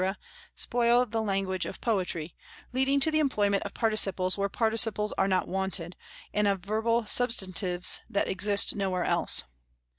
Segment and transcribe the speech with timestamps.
[0.55, 2.33] spoil the language of poetry,
[2.73, 5.95] leading to the employment of participles where participles are not wanted,
[6.33, 9.43] and of verbal substantives that exist nowhere else.